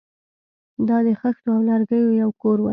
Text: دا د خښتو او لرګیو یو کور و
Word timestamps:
دا 0.87 0.97
د 1.07 1.09
خښتو 1.19 1.49
او 1.55 1.61
لرګیو 1.69 2.17
یو 2.21 2.29
کور 2.41 2.57
و 2.61 2.65